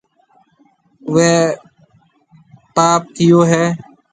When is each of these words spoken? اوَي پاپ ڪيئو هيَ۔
اوَي 1.09 1.31
پاپ 2.75 3.01
ڪيئو 3.15 3.39
هيَ۔ 3.51 3.63